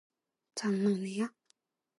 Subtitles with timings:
[0.55, 1.29] 장난해요?